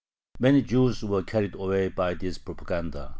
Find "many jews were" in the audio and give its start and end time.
0.39-1.21